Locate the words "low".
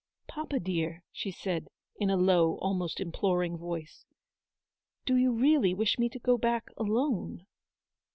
2.17-2.57